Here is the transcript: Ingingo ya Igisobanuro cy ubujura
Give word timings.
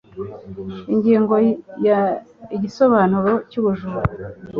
Ingingo 0.93 1.35
ya 1.87 1.99
Igisobanuro 2.55 3.31
cy 3.49 3.57
ubujura 3.59 4.01